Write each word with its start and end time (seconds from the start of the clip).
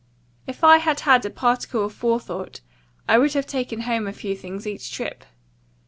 If 0.47 0.63
I 0.63 0.77
had 0.77 1.01
had 1.01 1.27
a 1.27 1.29
particle 1.29 1.85
of 1.85 1.93
forethought 1.93 2.61
I 3.07 3.19
would 3.19 3.33
have 3.35 3.45
taken 3.45 3.81
home 3.81 4.07
a 4.07 4.13
few 4.13 4.35
things 4.35 4.65
each 4.65 4.91
trip. 4.91 5.23